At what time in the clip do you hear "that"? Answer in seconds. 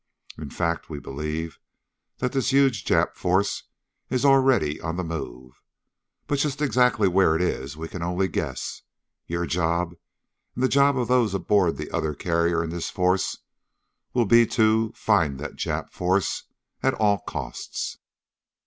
2.17-2.31, 15.39-15.53